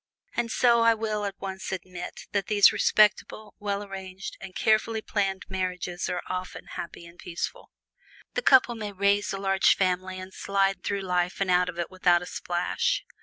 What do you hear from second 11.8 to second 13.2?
without a splash.